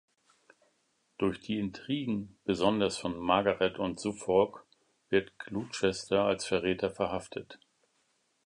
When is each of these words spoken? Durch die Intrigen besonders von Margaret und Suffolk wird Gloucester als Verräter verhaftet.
Durch 1.19 1.41
die 1.41 1.59
Intrigen 1.59 2.35
besonders 2.43 2.97
von 2.97 3.19
Margaret 3.19 3.77
und 3.77 3.99
Suffolk 3.99 4.65
wird 5.09 5.37
Gloucester 5.37 6.23
als 6.23 6.43
Verräter 6.47 6.89
verhaftet. 6.89 7.59